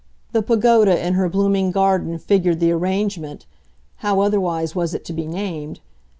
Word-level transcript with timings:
The 0.31 0.41
pagoda 0.41 0.97
in 0.99 1.13
her 1.13 1.29
blooming 1.29 1.69
garden 1.69 2.17
figured 2.17 2.59
the 2.59 2.71
arrangement 2.71 3.45
how 3.97 4.21
otherwise 4.21 4.73
was 4.73 4.95
it 4.95 5.05
to 5.05 5.13
be 5.13 5.27
named? 5.27 5.79